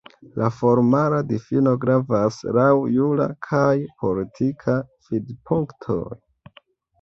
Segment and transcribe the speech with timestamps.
[0.41, 3.69] La formala difino gravas laŭ jura kaj
[4.05, 4.79] politika
[5.13, 6.01] vidpunktoj.